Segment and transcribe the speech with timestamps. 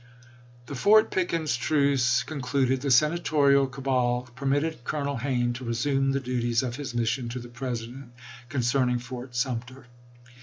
[0.65, 6.63] The Fort Pickens truce concluded, the Senatorial cabal permitted Colonel Hayne to resume the duties
[6.63, 8.11] of his mission to the President
[8.49, 9.85] concerning Fort Sumter.